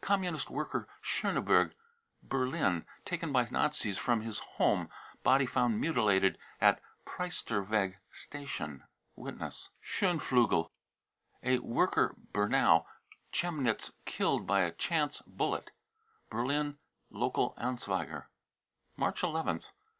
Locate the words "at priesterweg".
6.60-7.96